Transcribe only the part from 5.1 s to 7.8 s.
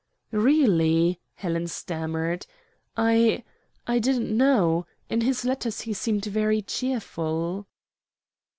in his letters he seemed very cheerful."